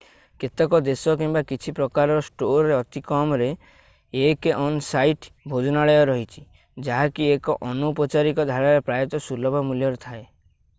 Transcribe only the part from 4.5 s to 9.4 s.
on-site ଭୋଜନାଳୟ ଅଛି ଯାହାକି 1 ଅନୌପଚାରିକ ଧାରାରେ ପ୍ରାୟତଃ